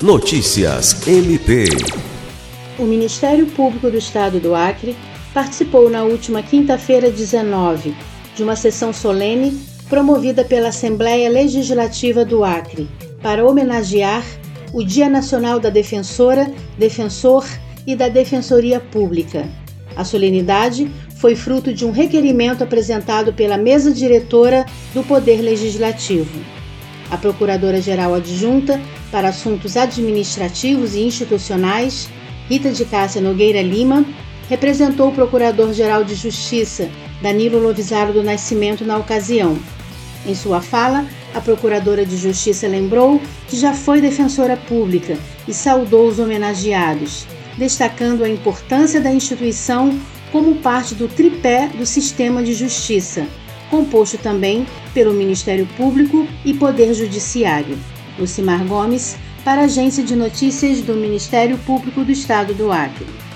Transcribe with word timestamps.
Notícias 0.00 1.08
MP. 1.08 1.64
O 2.78 2.84
Ministério 2.84 3.46
Público 3.46 3.90
do 3.90 3.98
Estado 3.98 4.38
do 4.38 4.54
Acre 4.54 4.96
participou 5.34 5.90
na 5.90 6.04
última 6.04 6.40
quinta-feira, 6.40 7.10
19, 7.10 7.96
de 8.36 8.44
uma 8.44 8.54
sessão 8.54 8.92
solene 8.92 9.60
promovida 9.88 10.44
pela 10.44 10.68
Assembleia 10.68 11.28
Legislativa 11.28 12.24
do 12.24 12.44
Acre 12.44 12.88
para 13.20 13.44
homenagear 13.44 14.24
o 14.72 14.84
Dia 14.84 15.08
Nacional 15.08 15.58
da 15.58 15.68
Defensora, 15.68 16.48
Defensor 16.78 17.44
e 17.84 17.96
da 17.96 18.08
Defensoria 18.08 18.78
Pública. 18.78 19.48
A 19.96 20.04
solenidade 20.04 20.88
foi 21.16 21.34
fruto 21.34 21.74
de 21.74 21.84
um 21.84 21.90
requerimento 21.90 22.62
apresentado 22.62 23.32
pela 23.32 23.58
mesa 23.58 23.90
diretora 23.90 24.64
do 24.94 25.02
Poder 25.02 25.40
Legislativo. 25.40 26.57
A 27.10 27.16
Procuradora-Geral 27.16 28.14
Adjunta 28.14 28.80
para 29.10 29.28
Assuntos 29.28 29.76
Administrativos 29.76 30.94
e 30.94 31.00
Institucionais, 31.00 32.08
Rita 32.48 32.70
de 32.70 32.84
Cássia 32.84 33.20
Nogueira 33.20 33.62
Lima, 33.62 34.04
representou 34.48 35.08
o 35.08 35.12
Procurador-Geral 35.12 36.04
de 36.04 36.14
Justiça, 36.14 36.88
Danilo 37.22 37.58
Lovisaro 37.58 38.12
do 38.12 38.22
Nascimento, 38.22 38.84
na 38.84 38.96
ocasião. 38.96 39.58
Em 40.26 40.34
sua 40.34 40.60
fala, 40.60 41.06
a 41.34 41.40
Procuradora 41.40 42.04
de 42.04 42.16
Justiça 42.16 42.66
lembrou 42.66 43.20
que 43.48 43.56
já 43.56 43.72
foi 43.72 44.00
defensora 44.00 44.56
pública 44.56 45.16
e 45.46 45.54
saudou 45.54 46.08
os 46.08 46.18
homenageados, 46.18 47.26
destacando 47.56 48.24
a 48.24 48.28
importância 48.28 49.00
da 49.00 49.10
instituição 49.10 49.98
como 50.32 50.56
parte 50.56 50.94
do 50.94 51.08
tripé 51.08 51.68
do 51.68 51.86
sistema 51.86 52.42
de 52.42 52.52
justiça, 52.52 53.26
composto 53.70 54.18
também 54.18 54.66
pelo 54.92 55.12
Ministério 55.12 55.66
Público 55.76 56.26
e 56.44 56.54
Poder 56.54 56.94
Judiciário. 56.94 57.78
Lucimar 58.18 58.64
Gomes, 58.64 59.16
para 59.44 59.62
a 59.62 59.64
Agência 59.64 60.02
de 60.02 60.16
Notícias 60.16 60.82
do 60.82 60.94
Ministério 60.94 61.56
Público 61.58 62.04
do 62.04 62.10
Estado 62.10 62.52
do 62.54 62.72
Acre. 62.72 63.27